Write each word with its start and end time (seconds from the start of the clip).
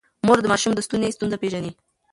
مور 0.25 0.37
د 0.41 0.45
ماشوم 0.51 0.71
د 0.75 0.79
ستوني 0.85 1.09
ستونزه 1.15 1.37
پېژني. 1.41 1.71